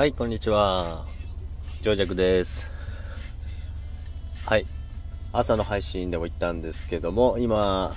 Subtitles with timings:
[0.00, 1.04] はい、こんにちは。
[1.82, 2.66] ジョージャクです。
[4.46, 4.64] はい。
[5.30, 7.92] 朝の配信でも言ったんですけども、今、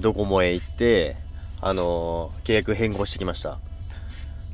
[0.00, 1.16] ドコモへ行って、
[1.60, 3.58] あのー、契約変更してきました。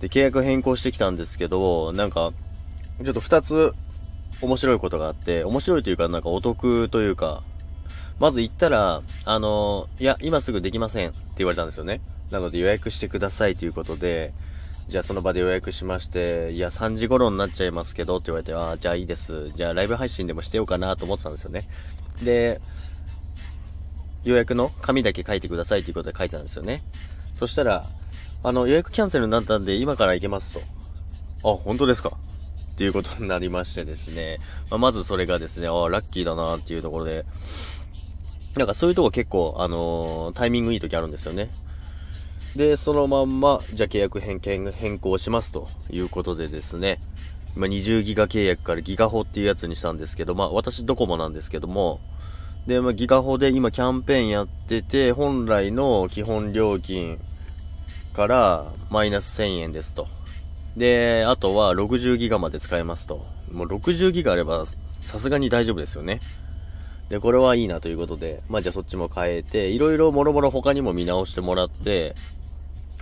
[0.00, 2.30] で、契約変更してきたんですけど、なんか、
[3.04, 3.72] ちょっと二つ
[4.40, 7.42] 面白いことがあって、面白いというか、なんかお得というか、
[8.18, 12.00] まず行ったら、あのー、いや、今すぐできませんって言われたんですよね。
[12.30, 14.32] なので予約してくださいということで、
[14.88, 19.50] じゃあその場で予約しまして、いや、3時頃になっちゃいますけどって言われて、ああ、じゃあいいです。
[19.50, 21.64] じゃあライブ配信でもしてようかなと思ってたんですよね。
[22.22, 22.58] で、
[24.24, 26.82] 予約の紙だけ書いてくださいということで書いてたんですよね。
[27.34, 27.84] そしたら、
[28.42, 30.58] あの、予約キャンセルになったんで今から行けます
[31.42, 31.52] と。
[31.52, 32.16] あ、本当ですか？
[32.74, 34.38] っていうことになりましてですね。
[34.70, 37.26] まあ、まずそれがですね、ああ、ラッキーだなっていうところで、
[38.56, 41.50] なんかそういうとこ結構、あのー、タイミングいい時あるんですよね。
[42.56, 46.98] で、そのまんま、じゃあ契約変変更しますということでですね、
[47.56, 52.00] 今20ギガ契約からギガホっていうやつにしたんですけど、まあ私ドコモなんですけども、
[52.66, 57.18] で、まあギガホで今キャンペーンやってて、本来の基本料金
[58.14, 60.06] からマイナス1000円ですと。
[60.76, 63.22] で、あとは60ギガまで使えますと。
[63.52, 64.64] もう60ギガあれば
[65.00, 66.20] さすがに大丈夫ですよね。
[67.08, 72.14] で、これはいいなということで、まあじゃあそっちも変えて、いろいろもろもろ他にも見直してもらって、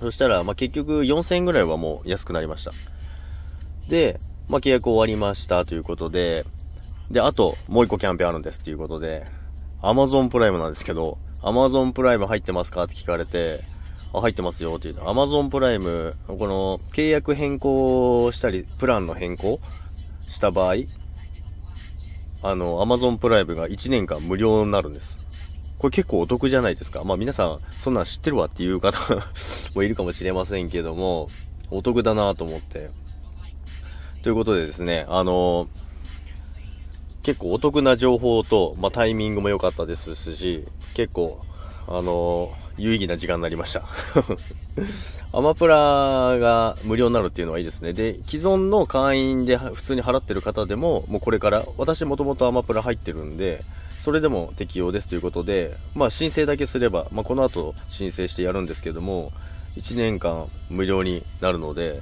[0.01, 2.73] そしたら、まあ、結局4000円ぐらいはもう安くなりました。
[3.89, 6.45] で、まあ、契約終わりましたということで、
[7.11, 9.25] で、あと、もう一個キャンペーンあるんですっていうことで、
[9.83, 12.85] Amazon プライムなんですけど、Amazon プライム入ってますか？
[12.85, 13.61] って聞かれて、
[14.13, 19.61] あ、入ってますよって言うと、Amazon プライム、この、契約変更したり、プランの変更
[20.29, 20.75] した場合、
[22.43, 25.21] あの、Amazon プライムが1年間無料になるんです。
[25.79, 27.05] これ結構お得じゃないですか。
[27.05, 28.99] まあ皆さん、そんなん知ってるわっていう方
[29.75, 31.29] もいるかもしれませんけども、
[31.71, 32.91] お得だなと思って。
[34.23, 35.69] ということでですね、あの、
[37.23, 40.65] 結構お得な情報と、まあタイミングも良かったですし、
[40.95, 41.41] 結構、
[41.89, 43.83] あの、有意義な時間になりました。
[45.37, 47.93] アマプラが無料になるっていうのはいいですね。
[47.93, 53.61] で、既存の会員で普通に払ってる方でも、もうこれから、私もともとアマプラ入ってるんで、
[54.07, 59.33] それでも適用ですということで、まあ申請だけすれば、まあこの後申請してやるんですけども、
[59.75, 61.99] 1年間無料になるので、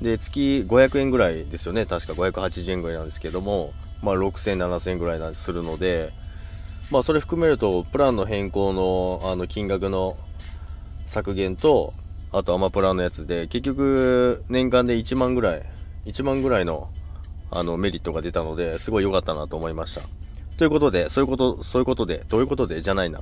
[0.00, 1.86] で、月500円ぐらいですよね。
[1.86, 6.12] 確か580円ぐらいなんですけども、まあ6000、7000円ぐらいするので、
[6.92, 10.12] まあそれ含めると、プランの変更の、あの、金額の
[11.08, 11.90] 削減と、
[12.30, 15.62] あとアマプラのやつで、結局、年間で1万ぐらい、
[16.06, 16.86] 1万ぐらいの、
[17.50, 20.02] あの、メリットが出たので、すごい良かったなと思いました。
[20.60, 23.18] ということで、そういうこと、そういうことで、どういうことでじゃないな。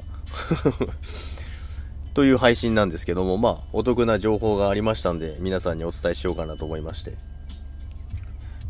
[2.13, 7.17] という配信なんですけども、まあ、お得な情報がありましたんで、皆さんにお伝えしようかなと思いまして。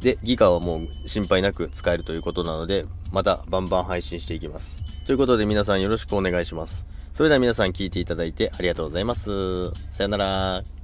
[0.03, 4.79] で、ギガはもう心配なく使えるということなので、またバンバン配信していきます。
[5.07, 6.85] ということで皆さんよろしくお願いします。
[7.15, 9.73] それでは皆さん聞いていただいてありがとうございます。
[9.93, 10.78] さよなら。